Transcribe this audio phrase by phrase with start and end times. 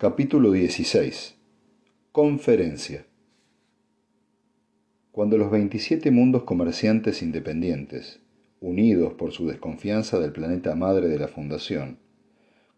[0.00, 1.34] Capítulo 16.
[2.10, 3.04] Conferencia.
[5.12, 8.18] Cuando los 27 mundos comerciantes independientes,
[8.62, 11.98] unidos por su desconfianza del planeta madre de la Fundación,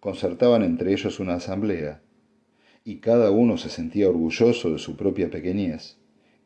[0.01, 2.03] concertaban entre ellos una asamblea,
[2.85, 5.99] y cada uno se sentía orgulloso de su propia pequeñez,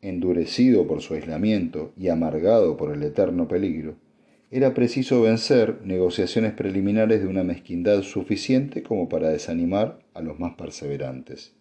[0.03, 3.95] endurecido por su aislamiento y amargado por el eterno peligro,
[4.49, 10.55] era preciso vencer negociaciones preliminares de una mezquindad suficiente como para desanimar a los más
[10.55, 11.53] perseverantes.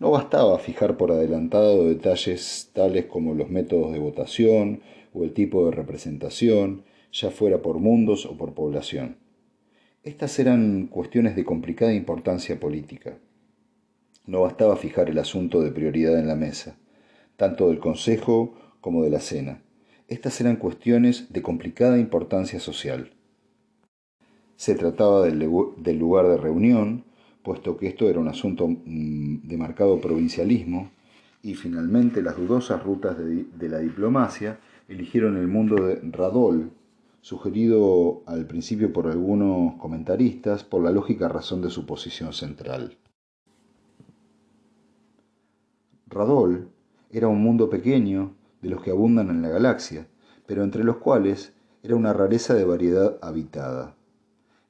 [0.00, 4.80] No bastaba fijar por adelantado detalles tales como los métodos de votación
[5.12, 9.18] o el tipo de representación, ya fuera por mundos o por población.
[10.02, 13.18] Estas eran cuestiones de complicada importancia política.
[14.26, 16.76] No bastaba fijar el asunto de prioridad en la mesa,
[17.36, 19.63] tanto del Consejo como de la Cena
[20.08, 23.12] estas eran cuestiones de complicada importancia social.
[24.56, 25.38] Se trataba del,
[25.98, 27.04] lugar de reunión,
[27.42, 30.90] puesto que esto era un asunto mm, de marcado provincialismo,
[31.42, 36.70] y finalmente las dudosas rutas de, de la diplomacia eligieron el mundo de Radol,
[37.20, 42.98] sugerido al principio por algunos comentaristas por la lógica razón de su posición central.
[46.06, 46.68] Radol
[47.10, 50.08] era un mundo pequeño de los que abundan en la galaxia,
[50.46, 53.94] pero entre los cuales era una rareza de variedad habitada.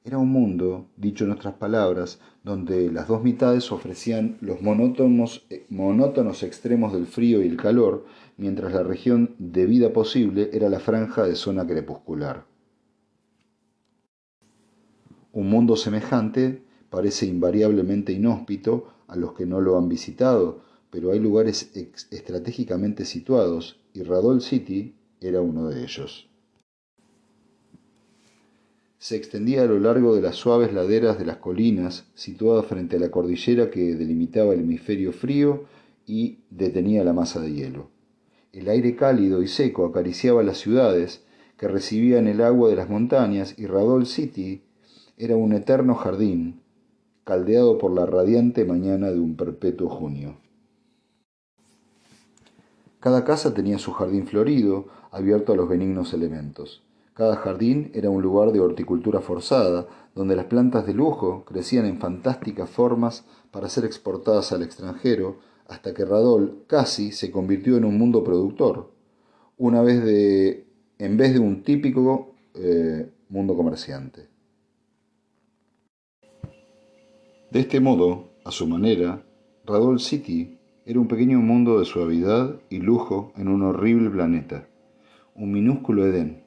[0.03, 5.65] Era un mundo, dicho en otras palabras, donde las dos mitades ofrecían los monótonos, eh,
[5.69, 10.79] monótonos extremos del frío y el calor, mientras la región de vida posible era la
[10.79, 12.45] franja de zona crepuscular.
[15.31, 21.19] Un mundo semejante parece invariablemente inhóspito a los que no lo han visitado, pero hay
[21.19, 21.71] lugares
[22.11, 26.29] estratégicamente situados y Radol City era uno de ellos.
[28.97, 32.99] Se extendía a lo largo de las suaves laderas de las colinas, situadas frente a
[32.99, 35.63] la cordillera que delimitaba el hemisferio frío
[36.05, 37.89] y detenía la masa de hielo.
[38.51, 41.23] El aire cálido y seco acariciaba las ciudades
[41.57, 44.63] que recibían el agua de las montañas y Radol City
[45.17, 46.59] era un eterno jardín,
[47.23, 50.44] caldeado por la radiante mañana de un perpetuo junio.
[53.05, 56.81] Cada casa tenía su jardín florido, abierto a los benignos elementos.
[57.13, 61.99] Cada jardín era un lugar de horticultura forzada, donde las plantas de lujo crecían en
[61.99, 67.95] fantásticas formas para ser exportadas al extranjero, hasta que Radol casi se convirtió en un
[67.95, 68.91] mundo productor,
[69.59, 70.65] una vez de,
[70.97, 74.29] en vez de un típico eh, mundo comerciante.
[77.51, 79.23] De este modo, a su manera,
[79.63, 84.67] Radol City era un pequeño mundo de suavidad y lujo en un horrible planeta,
[85.33, 86.43] un minúsculo Edén,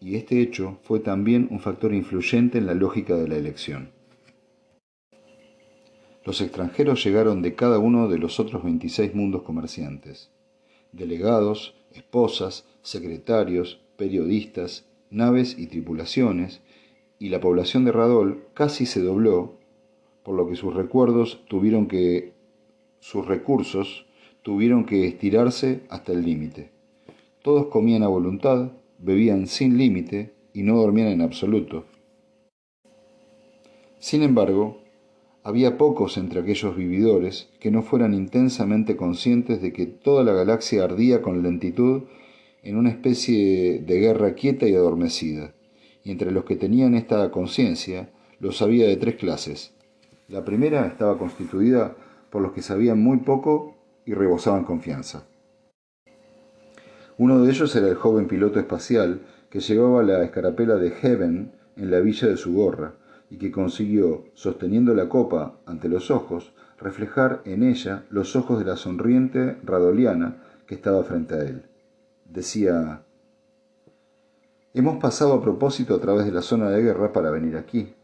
[0.00, 3.90] y este hecho fue también un factor influyente en la lógica de la elección.
[6.24, 10.30] Los extranjeros llegaron de cada uno de los otros 26 mundos comerciantes,
[10.92, 16.62] delegados, esposas, secretarios, periodistas, naves y tripulaciones,
[17.18, 19.58] y la población de Radol casi se dobló,
[20.22, 22.37] por lo que sus recuerdos tuvieron que
[23.00, 24.06] sus recursos
[24.42, 26.70] tuvieron que estirarse hasta el límite.
[27.42, 31.84] Todos comían a voluntad, bebían sin límite y no dormían en absoluto.
[33.98, 34.82] Sin embargo,
[35.42, 40.84] había pocos entre aquellos vividores que no fueran intensamente conscientes de que toda la galaxia
[40.84, 42.02] ardía con lentitud
[42.62, 45.54] en una especie de guerra quieta y adormecida,
[46.04, 48.10] y entre los que tenían esta conciencia
[48.40, 49.74] los había de tres clases.
[50.28, 51.96] La primera estaba constituida
[52.30, 55.24] por los que sabían muy poco y rebosaban confianza.
[57.16, 61.90] Uno de ellos era el joven piloto espacial que llevaba la escarapela de Heaven en
[61.90, 62.94] la villa de su gorra
[63.30, 68.64] y que consiguió, sosteniendo la copa ante los ojos, reflejar en ella los ojos de
[68.64, 71.62] la sonriente radoliana que estaba frente a él.
[72.24, 73.02] Decía,
[74.72, 77.94] Hemos pasado a propósito a través de la zona de guerra para venir aquí.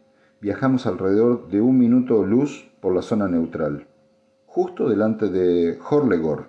[0.41, 3.87] Viajamos alrededor de un minuto luz por la zona neutral
[4.55, 6.47] justo delante de Horlegor.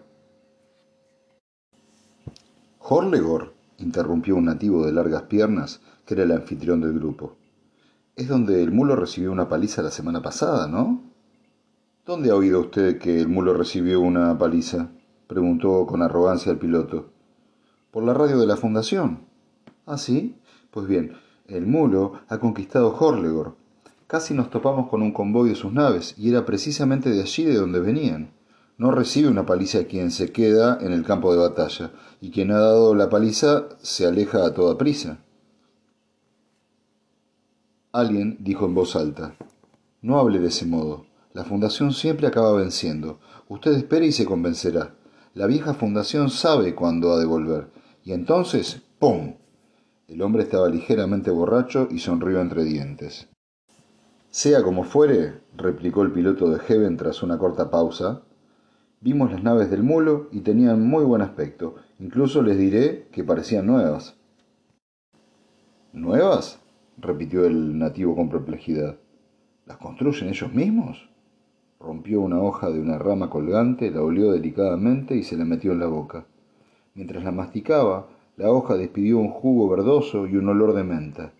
[2.77, 7.35] Horlegor, interrumpió un nativo de largas piernas, que era el anfitrión del grupo.
[8.15, 11.01] Es donde el mulo recibió una paliza la semana pasada, ¿no?
[12.05, 14.91] ¿Dónde ha oído usted que el mulo recibió una paliza?
[15.25, 17.09] preguntó con arrogancia el piloto.
[17.89, 19.21] Por la radio de la fundación.
[19.87, 20.39] ¿Ah, sí?
[20.69, 21.13] Pues bien,
[21.47, 23.55] el mulo ha conquistado Horlegor,
[24.07, 27.55] Casi nos topamos con un convoy de sus naves, y era precisamente de allí de
[27.55, 28.31] donde venían.
[28.77, 31.91] No recibe una paliza quien se queda en el campo de batalla,
[32.21, 35.19] y quien ha dado la paliza se aleja a toda prisa.
[37.93, 39.35] Alguien dijo en voz alta,
[40.01, 41.05] No hable de ese modo.
[41.33, 43.19] La fundación siempre acaba venciendo.
[43.47, 44.93] Usted espere y se convencerá.
[45.33, 47.71] La vieja fundación sabe cuándo ha de volver.
[48.03, 49.35] Y entonces, ¡pum!
[50.07, 53.27] El hombre estaba ligeramente borracho y sonrió entre dientes.
[54.35, 58.23] Sea como fuere, replicó el piloto de Heaven tras una corta pausa,
[58.99, 61.75] vimos las naves del mulo y tenían muy buen aspecto.
[61.99, 64.19] Incluso les diré que parecían nuevas.
[65.93, 66.59] ¿Nuevas?
[66.97, 68.97] repitió el nativo con perplejidad.
[69.65, 71.09] ¿Las construyen ellos mismos?
[71.79, 75.79] Rompió una hoja de una rama colgante, la olió delicadamente y se la metió en
[75.79, 76.25] la boca.
[76.93, 81.31] Mientras la masticaba, la hoja despidió un jugo verdoso y un olor de menta.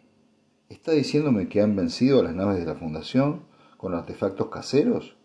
[0.68, 3.42] ¿Está diciéndome que han vencido a las naves de la Fundación
[3.78, 5.16] con artefactos caseros?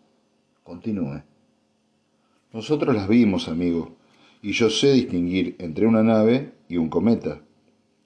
[0.63, 1.23] Continúe.
[2.53, 3.95] Nosotros las vimos, amigo,
[4.43, 7.41] y yo sé distinguir entre una nave y un cometa.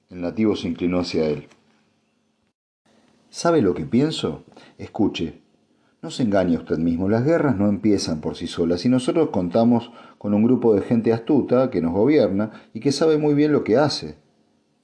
[0.09, 1.47] El nativo se inclinó hacia él.
[3.29, 4.45] ¿Sabe lo que pienso?
[4.77, 5.41] Escuche,
[6.01, 9.91] no se engañe usted mismo, las guerras no empiezan por sí solas y nosotros contamos
[10.17, 13.65] con un grupo de gente astuta que nos gobierna y que sabe muy bien lo
[13.65, 14.23] que hace.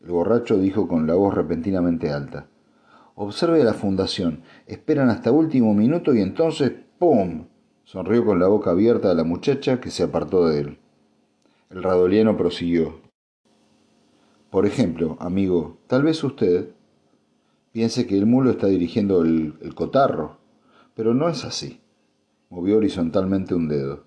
[0.04, 2.48] El borracho dijo con la voz repentinamente alta.
[3.16, 7.48] Observe la fundación, esperan hasta último minuto y entonces ¡pum!
[7.84, 10.78] sonrió con la boca abierta a la muchacha que se apartó de él.
[11.70, 13.02] El radoliano prosiguió.
[14.50, 16.74] Por ejemplo, amigo, tal vez usted
[17.72, 20.40] Piense que el mulo está dirigiendo el, el cotarro,
[20.94, 21.80] pero no es así.
[22.50, 24.04] Movió horizontalmente un dedo.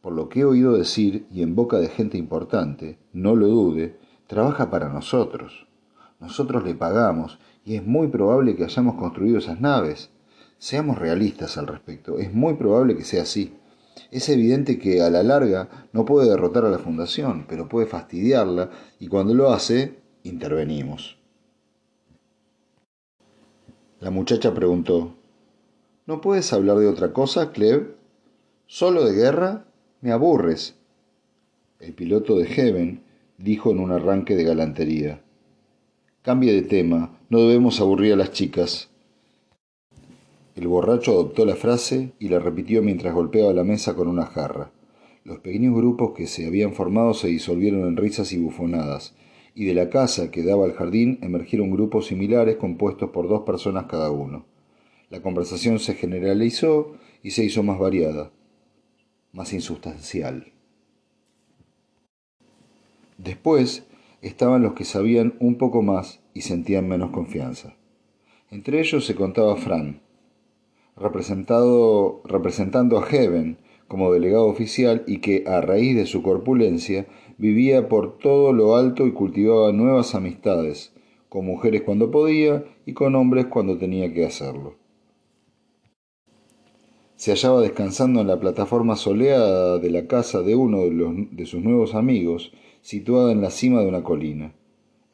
[0.00, 3.98] Por lo que he oído decir, y en boca de gente importante, no lo dude,
[4.26, 5.66] trabaja para nosotros.
[6.20, 10.10] Nosotros le pagamos, y es muy probable que hayamos construido esas naves.
[10.58, 13.54] Seamos realistas al respecto, es muy probable que sea así.
[14.10, 18.70] Es evidente que a la larga no puede derrotar a la Fundación, pero puede fastidiarla,
[18.98, 21.18] y cuando lo hace, intervenimos.
[24.00, 25.14] La muchacha preguntó,
[26.06, 27.94] ¿No puedes hablar de otra cosa, Cleve?
[28.66, 29.64] ¿Solo de guerra?
[30.00, 30.74] Me aburres.
[31.78, 33.01] El piloto de Heaven
[33.42, 35.20] dijo en un arranque de galantería.
[36.22, 38.88] Cambie de tema, no debemos aburrir a las chicas.
[40.54, 44.70] El borracho adoptó la frase y la repitió mientras golpeaba la mesa con una jarra.
[45.24, 49.14] Los pequeños grupos que se habían formado se disolvieron en risas y bufonadas,
[49.54, 53.86] y de la casa que daba al jardín emergieron grupos similares compuestos por dos personas
[53.86, 54.46] cada uno.
[55.10, 56.92] La conversación se generalizó
[57.22, 58.30] y se hizo más variada,
[59.32, 60.52] más insustancial.
[63.22, 63.86] Después
[64.20, 67.76] estaban los que sabían un poco más y sentían menos confianza.
[68.50, 70.00] Entre ellos se contaba Fran,
[70.96, 77.06] representado, representando a Heaven como delegado oficial y que, a raíz de su corpulencia,
[77.38, 80.92] vivía por todo lo alto y cultivaba nuevas amistades,
[81.28, 84.74] con mujeres cuando podía y con hombres cuando tenía que hacerlo.
[87.14, 91.62] Se hallaba descansando en la plataforma soleada de la casa de uno de, de sus
[91.62, 92.52] nuevos amigos,
[92.82, 94.52] situada en la cima de una colina.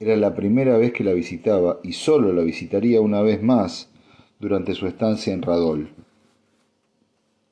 [0.01, 3.89] Era la primera vez que la visitaba y solo la visitaría una vez más
[4.41, 5.91] durante su estancia en Radol.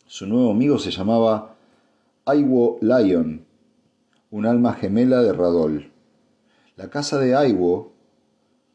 [0.07, 1.57] Su nuevo amigo se llamaba
[2.27, 3.47] Iwo Lyon
[4.31, 5.93] un alma gemela de Radol.
[6.77, 7.93] La casa de Aiwo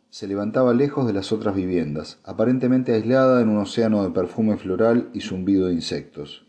[0.10, 5.10] se levantaba lejos de las otras viviendas, aparentemente aislada en un océano de perfume floral
[5.14, 6.46] y zumbido de insectos.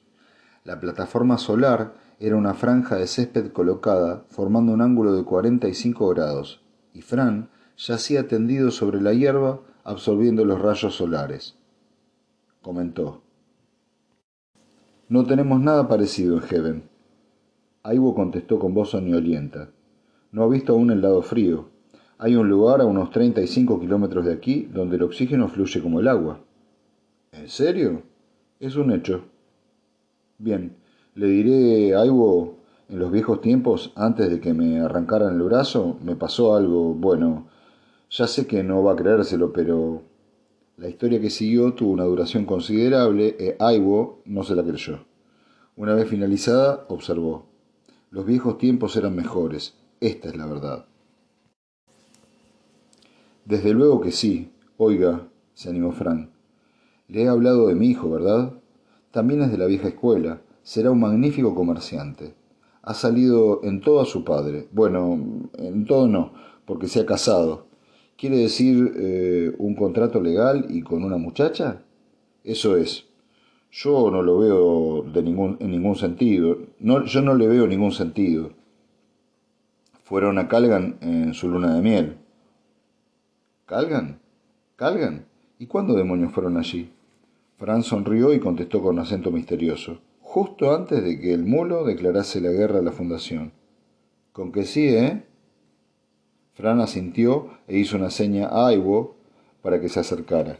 [0.64, 6.62] La plataforma solar era una franja de césped colocada, formando un ángulo de 45 grados,
[6.94, 11.56] y Fran yacía tendido sobre la hierba, absorbiendo los rayos solares.
[12.62, 13.22] Comentó.
[15.08, 16.82] No tenemos nada parecido en Heaven.
[17.82, 19.70] Aibo contestó con voz soñolienta.
[20.30, 21.70] No ha visto aún el lado frío.
[22.18, 26.06] Hay un lugar a unos 35 kilómetros de aquí donde el oxígeno fluye como el
[26.06, 26.38] agua.
[27.32, 28.04] ¿En serio?
[28.60, 29.24] Es un hecho.
[30.38, 30.76] Bien,
[31.14, 32.56] le diré a Aibo,
[32.88, 37.48] en los viejos tiempos, antes de que me arrancaran el brazo, me pasó algo, bueno,
[38.10, 40.02] ya sé que no va a creérselo, pero
[40.76, 45.04] la historia que siguió tuvo una duración considerable e Aibo no se la creyó.
[45.76, 47.46] Una vez finalizada, observó.
[48.10, 50.84] Los viejos tiempos eran mejores, esta es la verdad.
[53.44, 54.50] Desde luego que sí.
[54.76, 56.30] Oiga, se animó Frank.
[57.08, 58.54] Le he hablado de mi hijo, ¿verdad?
[59.10, 60.40] También es de la vieja escuela.
[60.62, 62.34] Será un magnífico comerciante.
[62.82, 64.68] Ha salido en todo a su padre.
[64.72, 66.32] Bueno, en todo no,
[66.64, 67.66] porque se ha casado.
[68.16, 71.82] ¿Quiere decir eh, un contrato legal y con una muchacha?
[72.44, 73.06] Eso es.
[73.70, 76.58] Yo no lo veo de ningún, en ningún sentido.
[76.78, 78.50] Yo no le veo ningún sentido.
[80.04, 82.16] Fueron a Calgan en su luna de miel.
[83.66, 84.20] ¿Calgan?
[84.76, 85.24] ¿Calgan?
[85.58, 86.90] ¿Y cuándo demonios fueron allí?
[87.56, 90.00] Fran sonrió y contestó con acento misterioso,
[90.32, 93.52] justo antes de que el mulo declarase la guerra a la fundación.
[94.32, 95.26] Con que sí, ¿eh?
[96.54, 99.18] Fran asintió e hizo una seña a Ivo
[99.60, 100.58] para que se acercara.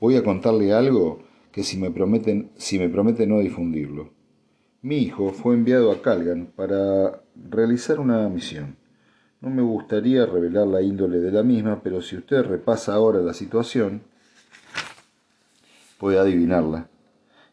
[0.00, 4.10] Voy a contarle algo que si me prometen, si me promete no difundirlo.
[4.82, 8.74] Mi hijo fue enviado a Calgan para realizar una misión.
[9.40, 13.34] No me gustaría revelar la índole de la misma, pero si usted repasa ahora la
[13.34, 14.02] situación,
[15.96, 16.88] puede adivinarla.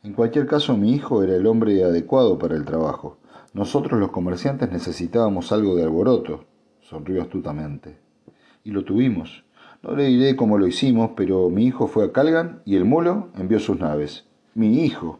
[0.07, 3.17] En cualquier caso, mi hijo era el hombre adecuado para el trabajo.
[3.53, 6.45] Nosotros los comerciantes necesitábamos algo de alboroto,
[6.79, 7.97] sonrió astutamente.
[8.63, 9.43] Y lo tuvimos.
[9.83, 13.31] No le diré cómo lo hicimos, pero mi hijo fue a Calgan y el mulo
[13.35, 14.23] envió sus naves.
[14.55, 15.19] Mi hijo.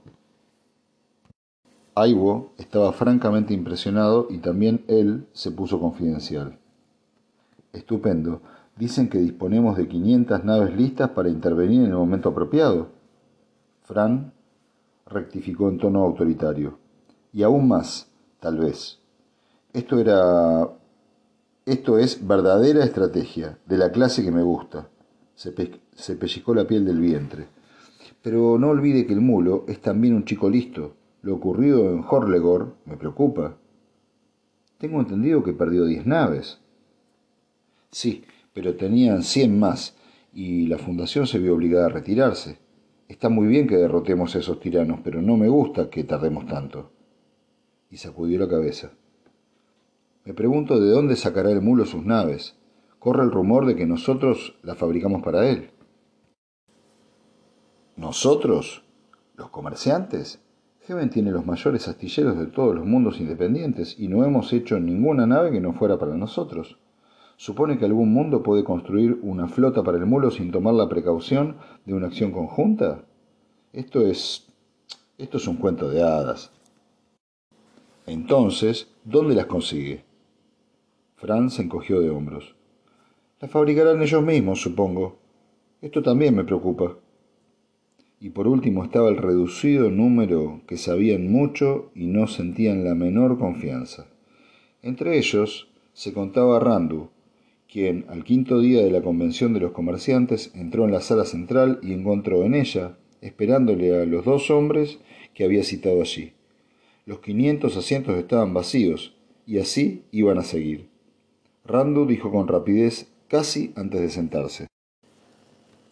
[1.93, 6.59] Aibo estaba francamente impresionado y también él se puso confidencial.
[7.73, 8.41] Estupendo.
[8.77, 12.87] Dicen que disponemos de 500 naves listas para intervenir en el momento apropiado.
[13.83, 14.31] Fran
[15.09, 16.77] rectificó en tono autoritario.
[17.33, 18.99] Y aún más, tal vez.
[19.73, 20.69] Esto era...
[21.65, 24.87] Esto es verdadera estrategia, de la clase que me gusta.
[25.35, 25.53] Se,
[25.93, 27.47] se pellizcó la piel del vientre.
[28.21, 30.93] Pero no olvide que el mulo es también un chico listo.
[31.21, 33.57] Lo ocurrido en Horlegor me preocupa.
[34.77, 36.59] Tengo entendido que perdió diez naves.
[37.91, 38.23] Sí,
[38.53, 39.95] pero tenían cien más
[40.33, 42.59] y la fundación se vio obligada a retirarse.
[43.07, 46.91] Está muy bien que derrotemos a esos tiranos, pero no me gusta que tardemos tanto.
[47.89, 48.91] Y sacudió la cabeza.
[50.25, 52.57] Me pregunto de dónde sacará el mulo sus naves.
[52.99, 55.71] Corre el rumor de que nosotros las fabricamos para él.
[57.95, 58.83] ¿Nosotros?
[59.35, 60.41] ¿Los comerciantes?
[60.81, 65.25] Heaven tiene los mayores astilleros de todos los mundos independientes y no hemos hecho ninguna
[65.25, 66.77] nave que no fuera para nosotros.
[67.37, 71.55] ¿Supone que algún mundo puede construir una flota para el mulo sin tomar la precaución
[71.85, 73.05] de una acción conjunta?
[73.71, 74.47] Esto es...
[75.17, 76.51] esto es un cuento de hadas.
[78.05, 80.03] Entonces, ¿dónde las consigue?
[81.15, 82.55] Franz se encogió de hombros.
[83.39, 85.17] Las fabricarán ellos mismos, supongo.
[85.81, 86.97] Esto también me preocupa
[88.19, 93.37] y por último estaba el reducido número que sabían mucho y no sentían la menor
[93.37, 94.07] confianza.
[94.81, 97.09] Entre ellos se contaba Randu,
[97.71, 101.79] quien al quinto día de la convención de los comerciantes entró en la sala central
[101.81, 104.99] y encontró en ella, esperándole a los dos hombres
[105.33, 106.33] que había citado allí.
[107.05, 110.89] Los quinientos asientos estaban vacíos, y así iban a seguir.
[111.65, 114.67] Randu dijo con rapidez casi antes de sentarse.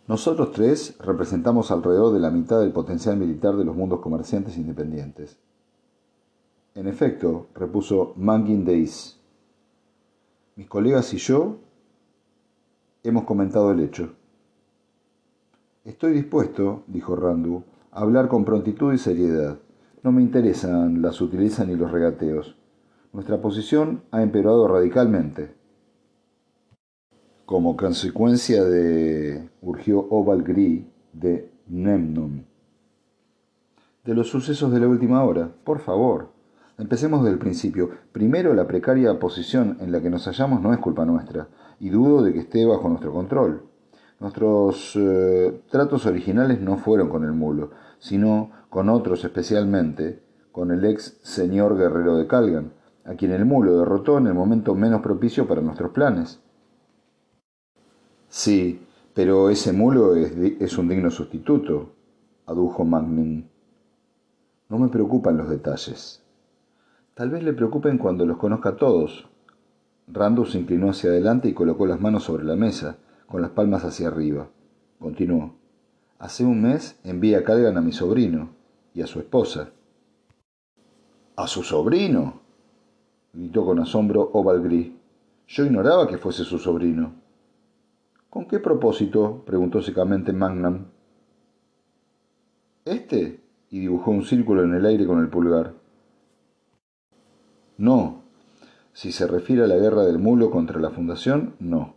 [0.08, 5.38] Nosotros tres representamos alrededor de la mitad del potencial militar de los mundos comerciantes independientes.
[6.76, 9.20] En efecto, repuso Mangin Deis,
[10.56, 11.60] mis colegas y yo
[13.10, 14.14] hemos comentado el hecho.
[15.84, 19.58] Estoy dispuesto, dijo Randu, a hablar con prontitud y seriedad.
[20.04, 22.56] No me interesan las sutilezas ni los regateos.
[23.14, 25.56] Nuestra posición ha empeorado radicalmente
[27.46, 32.44] como consecuencia de, urgió Ovalgri de Nemnum.
[34.04, 36.34] De los sucesos de la última hora, por favor.
[36.78, 37.92] Empecemos del principio.
[38.12, 41.48] Primero, la precaria posición en la que nos hallamos no es culpa nuestra,
[41.86, 43.62] y dudo de que esté bajo nuestro control.
[44.20, 50.84] Nuestros eh, tratos originales no fueron con el mulo, sino con otros especialmente, con el
[50.84, 52.74] ex señor guerrero de Calgan,
[53.06, 56.40] a quien el mulo derrotó en el momento menos propicio para nuestros planes.
[58.30, 58.82] Sí,
[59.14, 61.92] pero ese mulo es, un digno sustituto,
[62.48, 63.48] adujo Magnin.
[64.70, 66.24] No me preocupan los detalles.
[67.14, 69.30] Tal vez le preocupen cuando los conozca todos.
[70.08, 72.98] Randall se inclinó hacia adelante y colocó las manos sobre la mesa,
[73.28, 74.48] con las palmas hacia arriba.
[75.00, 75.56] Continuó.
[76.20, 78.50] Hace un mes envié a Calgan a mi sobrino
[78.94, 79.72] y a su esposa.
[81.36, 82.42] ¿A su sobrino?
[83.34, 84.94] gritó con asombro Ovalgris.
[85.48, 87.14] Yo ignoraba que fuese su sobrino.
[88.30, 89.44] ¿Con qué propósito?
[89.46, 90.86] preguntó secamente Magnam.
[92.86, 93.42] ¿Este?
[93.70, 95.74] y dibujó un círculo en el aire con el pulgar.
[97.78, 98.25] No.
[98.96, 101.96] Si se refiere a la guerra del mulo contra la fundación, no.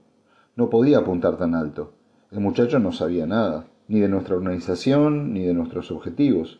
[0.56, 1.92] No podía apuntar tan alto.
[2.32, 6.58] El muchacho no sabía nada, ni de nuestra organización, ni de nuestros objetivos.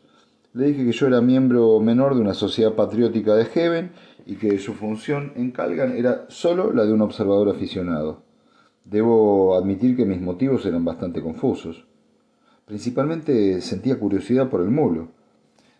[0.53, 3.91] Le dije que yo era miembro menor de una sociedad patriótica de Heaven
[4.27, 8.23] y que su función en Calgan era solo la de un observador aficionado.
[8.85, 11.85] Debo admitir que mis motivos eran bastante confusos.
[12.65, 15.09] Principalmente sentía curiosidad por el mulo.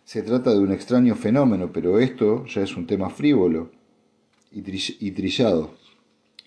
[0.03, 3.78] Se trata de un extraño fenómeno, pero esto ya es un tema frívolo
[4.51, 5.71] y, trillado,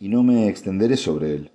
[0.01, 1.51] y no me extenderé sobre él.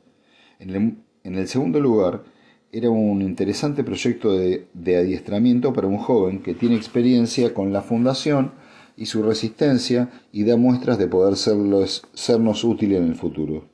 [0.60, 2.24] En el, segundo lugar,
[2.72, 7.82] era un interesante proyecto de, de, adiestramiento para un joven que tiene experiencia con la
[7.82, 8.54] fundación
[8.96, 13.66] y su resistencia y da muestras de poder serlos, sernos útil en el futuro.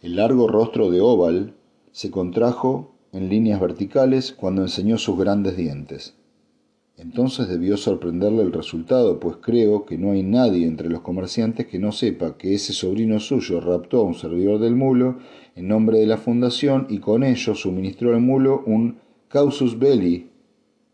[0.00, 1.54] El largo rostro de Oval
[1.92, 6.16] se contrajo en líneas verticales cuando enseñó sus grandes dientes.
[6.98, 11.78] Entonces debió sorprenderle el resultado, pues creo que no hay nadie entre los comerciantes que
[11.78, 15.18] no sepa que ese sobrino suyo raptó a un servidor del mulo
[15.56, 20.30] en nombre de la fundación y con ello suministró al mulo un causus belli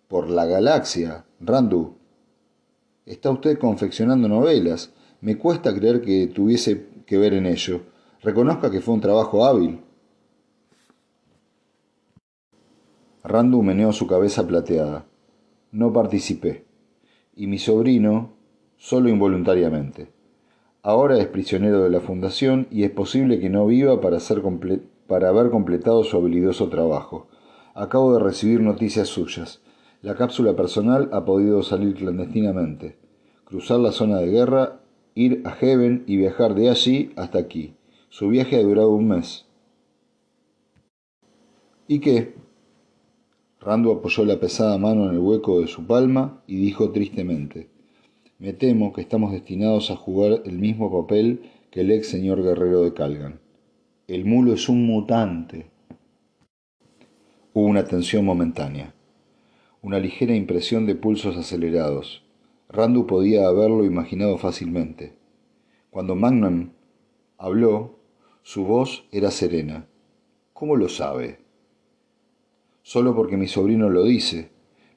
[0.07, 1.25] por la galaxia.
[1.41, 1.97] Randu,
[3.05, 4.93] está usted confeccionando novelas.
[5.21, 7.83] Me cuesta creer que tuviese que ver en ello.
[8.23, 9.81] Reconozca que fue un trabajo hábil.
[13.25, 15.05] Randu meneó su cabeza plateada
[15.73, 16.65] no participé,
[17.37, 18.33] y mi sobrino
[18.77, 20.09] solo involuntariamente.
[20.83, 24.19] Ahora es prisionero de la fundación y es posible que no viva para,
[25.07, 27.27] para haber completado su habilidoso trabajo.
[27.75, 29.61] Acabo de recibir noticias suyas.
[30.01, 32.97] La cápsula personal ha podido salir clandestinamente,
[33.45, 34.81] cruzar la zona de guerra,
[35.15, 37.75] ir a Heaven y viajar de allí hasta aquí.
[38.09, 39.47] Su viaje ha durado un mes.
[41.89, 42.35] ¿Y qué?
[43.61, 47.69] Rando apoyó la pesada mano en el hueco de su palma y dijo tristemente,
[48.39, 52.83] Me temo que estamos destinados a jugar el mismo papel que el ex señor guerrero
[52.83, 53.41] de Calgan.
[54.07, 55.71] El mulo es un mutante.
[57.53, 58.95] Hubo una tensión momentánea,
[59.83, 62.23] una ligera impresión de pulsos acelerados.
[62.69, 65.15] Randu podía haberlo imaginado fácilmente.
[65.91, 66.71] Cuando Magnum
[67.39, 67.99] habló,
[68.43, 69.87] su voz era serena.
[70.53, 71.48] ¿Cómo lo sabe?
[72.89, 74.49] Solo porque mi sobrino lo dice,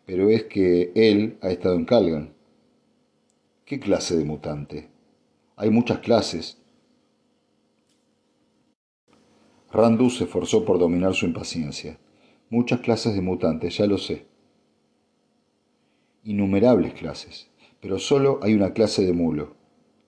[0.05, 2.33] pero es que él ha estado en Calgan.
[3.65, 4.87] ¿Qué clase de mutante?
[5.57, 6.57] Hay muchas clases.
[9.73, 11.99] Randu se esforzó por dominar su impaciencia.
[12.49, 14.25] Muchas clases de mutantes, ya lo sé.
[16.23, 17.49] Innumerables clases,
[17.81, 19.57] pero solo hay una clase de mulo.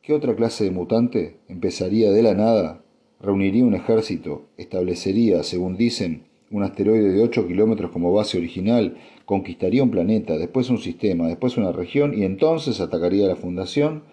[0.02, 2.82] ¿Qué otra clase de mutante empezaría de la nada,
[3.20, 9.82] reuniría un ejército, establecería, según dicen, un asteroide de 8 kilómetros como base original, conquistaría
[9.82, 14.04] un planeta, después un sistema, después una región y entonces atacaría la fundación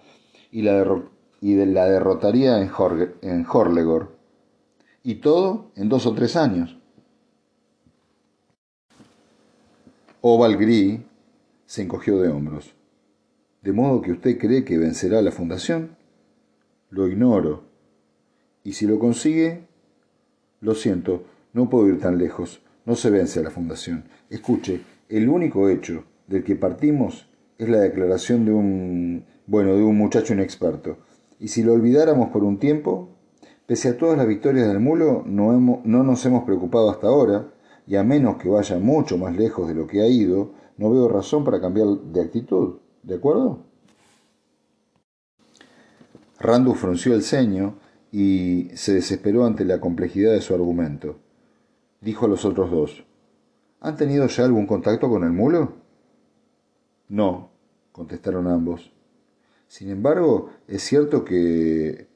[0.51, 4.17] y la, derrotaría en, Horlegor.
[5.03, 6.77] Y todo en dos o tres años.
[10.21, 10.99] Oval Gris
[11.67, 12.73] se encogió de hombros.
[13.61, 15.95] ¿De modo que usted cree que vencerá la fundación?
[16.89, 17.63] Lo ignoro.
[18.63, 19.67] Y si lo consigue,
[20.59, 22.61] lo siento, no puedo ir tan lejos.
[22.85, 24.05] No se vence a la fundación.
[24.29, 29.97] Escuche, el único hecho del que partimos es la declaración de un, bueno, de un
[29.97, 30.97] muchacho inexperto.
[31.39, 33.09] Y si lo olvidáramos por un tiempo,
[33.67, 37.51] pese a todas las victorias del mulo, no, hemos, no nos hemos preocupado hasta ahora,
[37.85, 41.07] y a menos que vaya mucho más lejos de lo que ha ido, no veo
[41.07, 42.77] razón para cambiar de actitud.
[43.03, 43.65] ¿De acuerdo?
[46.39, 47.75] Randu frunció el ceño
[48.11, 51.17] y se desesperó ante la complejidad de su argumento
[52.01, 53.05] dijo a los otros dos.
[53.79, 55.73] ¿Han tenido ya algún contacto con el mulo?
[57.07, 57.49] No,
[57.91, 58.91] contestaron ambos.
[59.67, 62.07] Sin embargo, es cierto que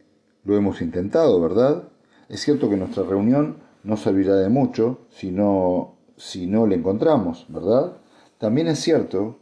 [0.44, 1.88] lo hemos intentado, ¿verdad?
[2.28, 7.46] Es cierto que nuestra reunión no servirá de mucho si no, si no le encontramos,
[7.50, 7.98] ¿verdad?
[8.38, 9.40] También es cierto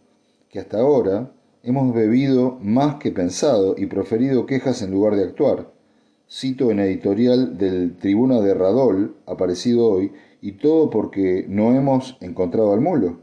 [0.49, 1.32] que hasta ahora
[1.63, 5.71] hemos bebido más que pensado y proferido quejas en lugar de actuar.
[6.29, 10.12] Cito en editorial del Tribuna de Radol, aparecido hoy,
[10.43, 13.21] y todo porque no hemos encontrado al mulo.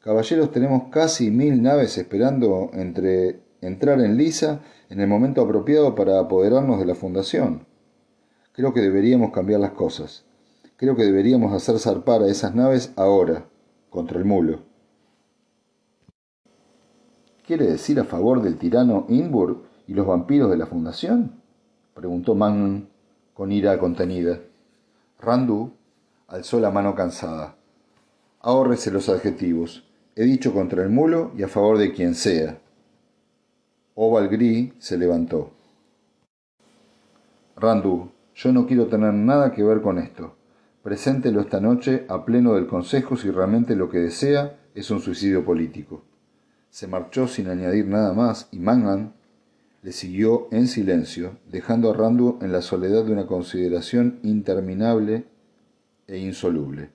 [0.00, 4.60] Caballeros, tenemos casi mil naves esperando entre entrar en Lisa
[4.90, 7.64] en el momento apropiado para apoderarnos de la fundación.
[8.52, 10.26] Creo que deberíamos cambiar las cosas.
[10.76, 13.46] Creo que deberíamos hacer zarpar a esas naves ahora,
[13.88, 14.58] contra el mulo.
[17.46, 21.40] ¿Quiere decir a favor del tirano Inburg y los vampiros de la fundación?
[21.94, 22.88] preguntó Magnum
[23.32, 24.38] con ira contenida.
[25.18, 25.72] Randu
[26.32, 27.56] alzó la mano cansada.
[28.40, 29.84] Ahórrese los adjetivos.
[30.16, 32.58] He dicho contra el mulo y a favor de quien sea.
[33.94, 35.52] Oval Gris se levantó.
[37.54, 40.34] Randu, yo no quiero tener nada que ver con esto.
[40.82, 45.44] Preséntelo esta noche a pleno del Consejo si realmente lo que desea es un suicidio
[45.44, 46.02] político.
[46.70, 49.12] Se marchó sin añadir nada más y Mangan
[49.82, 55.26] le siguió en silencio, dejando a Randu en la soledad de una consideración interminable
[56.06, 56.90] e insoluble.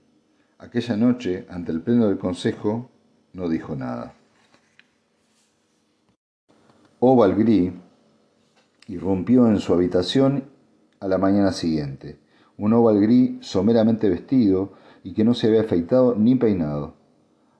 [0.60, 2.89] Aquella noche, ante el pleno del Consejo,
[3.34, 4.13] no dijo nada.
[7.00, 7.72] Oval Gris
[8.88, 10.43] irrumpió en su habitación
[11.00, 12.20] a la mañana siguiente.
[12.58, 16.96] un oval gris someramente vestido y que no se había afeitado ni peinado.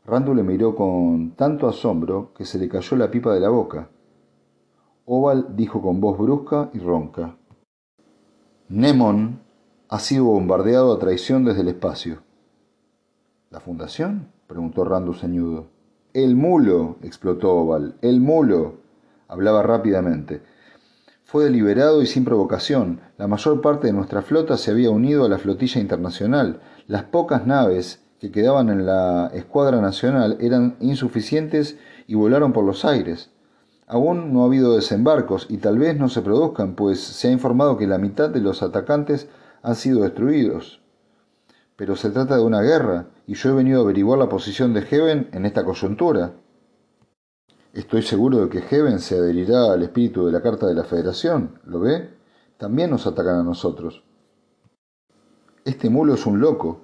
[0.06, 3.90] Randu le miró con tanto asombro que se le cayó la pipa de la boca.
[5.06, 7.36] Oval dijo con voz brusca y ronca.
[8.70, 9.40] Nemon
[9.90, 12.22] ha sido bombardeado a traición desde el espacio.
[13.50, 14.30] ¿La fundación?
[14.48, 15.68] preguntó Randu ceñudo.
[16.14, 17.96] El mulo, explotó Oval.
[18.02, 18.76] El mulo.
[19.28, 20.42] Hablaba rápidamente.
[21.24, 23.02] Fue deliberado y sin provocación.
[23.18, 26.62] La mayor parte de nuestra flota se había unido a la flotilla internacional.
[26.88, 32.84] Las pocas naves que quedaban en la escuadra nacional eran insuficientes y volaron por los
[32.84, 33.30] aires.
[33.88, 37.78] Aún no ha habido desembarcos y tal vez no se produzcan, pues se ha informado
[37.78, 39.30] que la mitad de los atacantes
[39.68, 40.80] han sido destruidos.
[41.76, 44.82] Pero se trata de una guerra y yo he venido a averiguar la posición de
[44.82, 46.36] Heaven en esta coyuntura.
[47.74, 51.60] Estoy seguro de que Heaven se adherirá al espíritu de la Carta de la Federación,
[51.66, 52.10] ¿lo ve?
[52.58, 54.06] También nos atacan a nosotros.
[55.66, 56.80] Este mulo es un loco.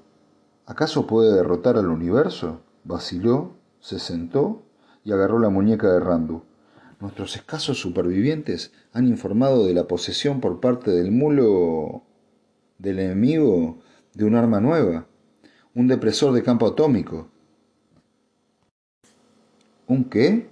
[0.65, 2.59] ¿Acaso puede derrotar al universo?
[2.83, 4.61] Vaciló, se sentó
[5.05, 6.43] y agarró la muñeca de Randu.
[6.99, 12.03] Nuestros escasos supervivientes han informado de la posesión por parte del mulo
[12.83, 13.79] del enemigo
[14.13, 15.07] de un arma nueva,
[15.73, 17.29] un depresor de campo atómico.
[19.87, 20.49] ¿Un qué?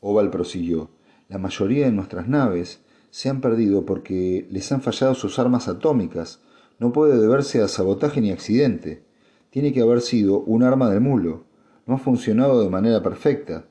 [0.00, 0.90] Oval prosiguió,
[1.28, 6.40] la mayoría de nuestras naves se han perdido porque les han fallado sus armas atómicas.
[6.80, 9.04] No puede deberse a sabotaje ni accidente.
[9.50, 11.44] Tiene que haber sido un arma del mulo.
[11.86, 13.66] No ha funcionado de manera perfecta.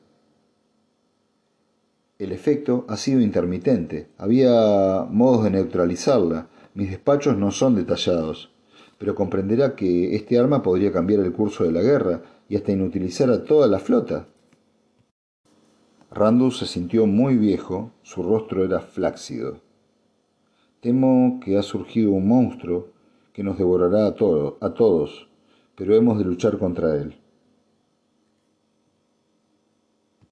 [2.19, 4.07] El efecto ha sido intermitente.
[4.17, 6.47] Había modos de neutralizarla.
[6.73, 8.51] Mis despachos no son detallados.
[8.97, 13.29] Pero comprenderá que este arma podría cambiar el curso de la guerra y hasta inutilizar
[13.29, 14.27] a toda la flota.
[16.11, 19.57] Randu se sintió muy viejo, su rostro era flácido.
[20.79, 22.89] Temo que ha surgido un monstruo
[23.33, 25.27] que nos devorará a, a todos,
[25.75, 27.15] pero hemos de luchar contra él.